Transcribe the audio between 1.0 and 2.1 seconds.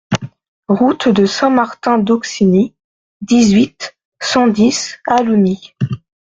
de Saint-Martin